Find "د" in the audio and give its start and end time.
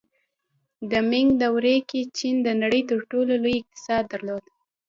0.91-0.93, 2.47-2.49